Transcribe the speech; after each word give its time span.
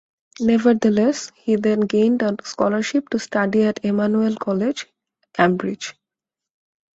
Nevertheless, 0.39 1.31
he 1.35 1.57
then 1.57 1.81
gained 1.81 2.23
a 2.23 2.35
scholarship 2.43 3.09
to 3.09 3.19
study 3.19 3.61
at 3.65 3.85
Emmanuel 3.85 4.35
College, 4.35 4.87
Cambridge. 5.31 5.93